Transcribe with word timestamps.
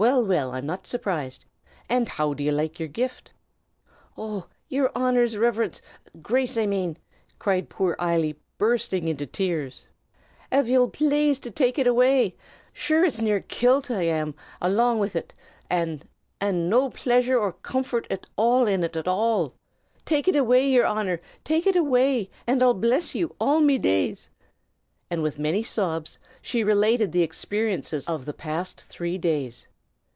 Well, 0.00 0.24
well, 0.24 0.52
I'm 0.52 0.64
not 0.64 0.86
surprised! 0.86 1.44
And 1.86 2.08
how 2.08 2.32
do 2.32 2.42
ye 2.42 2.50
like 2.50 2.80
yer 2.80 2.86
gift?" 2.86 3.34
"Oh, 4.16 4.46
yer 4.66 4.90
Honor's 4.94 5.36
Riverence 5.36 5.82
Grace, 6.22 6.56
I 6.56 6.64
mane!" 6.64 6.96
cried 7.38 7.68
poor 7.68 7.96
Eily, 8.00 8.38
bursting 8.56 9.08
into 9.08 9.26
tears, 9.26 9.88
"av 10.50 10.66
ye'll 10.70 10.88
plaze 10.88 11.38
to 11.40 11.50
take 11.50 11.78
it 11.78 11.86
away! 11.86 12.34
Sure 12.72 13.04
it's 13.04 13.20
nearly 13.20 13.42
kilt 13.46 13.90
I 13.90 14.04
am 14.04 14.34
along 14.62 15.02
av 15.04 15.14
it, 15.16 15.34
an' 15.68 16.02
no 16.42 16.88
plazure 16.88 17.38
or 17.38 17.52
coomfort 17.52 18.06
in 18.06 18.20
ut 18.84 18.96
at 18.96 19.06
all 19.06 19.06
at 19.06 19.06
all! 19.06 19.54
Take 20.06 20.26
it 20.26 20.34
away, 20.36 20.66
yer 20.66 20.86
Honor, 20.86 21.20
take 21.44 21.66
it 21.66 21.76
away, 21.76 22.30
and 22.46 22.62
I'll 22.62 22.72
bliss 22.72 23.14
ye 23.14 23.26
all 23.38 23.60
me 23.60 23.76
days!" 23.76 24.30
and, 25.10 25.22
with 25.22 25.38
many 25.38 25.62
sobs, 25.62 26.18
she 26.40 26.64
related 26.64 27.12
the 27.12 27.22
experiences 27.22 28.08
of 28.08 28.24
the 28.24 28.32
past 28.32 28.80
three 28.86 29.18
days. 29.18 29.66